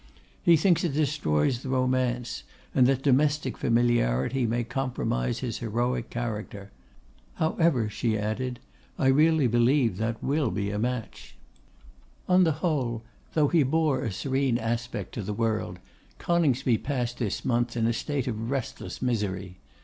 He 0.41 0.57
thinks 0.57 0.83
it 0.83 0.93
destroys 0.95 1.61
the 1.61 1.69
romance; 1.69 2.41
and 2.73 2.87
that 2.87 3.03
domestic 3.03 3.55
familiarity 3.55 4.47
may 4.47 4.63
compromise 4.63 5.41
his 5.41 5.59
heroic 5.59 6.09
character. 6.09 6.71
However,' 7.35 7.87
she 7.87 8.17
added, 8.17 8.59
'I 8.97 9.07
really 9.09 9.45
believe 9.45 9.97
that 9.97 10.23
will 10.23 10.49
be 10.49 10.71
a 10.71 10.79
match.' 10.79 11.35
On 12.27 12.43
the 12.45 12.51
whole, 12.65 13.03
though 13.35 13.49
he 13.49 13.61
bore 13.61 14.03
a 14.03 14.11
serene 14.11 14.57
aspect 14.57 15.11
to 15.13 15.21
the 15.21 15.33
world, 15.35 15.77
Coningsby 16.17 16.79
passed 16.79 17.19
this 17.19 17.45
month 17.45 17.77
in 17.77 17.85
a 17.85 17.93
state 17.93 18.25
of 18.27 18.49
restless 18.49 19.03
misery. 19.03 19.59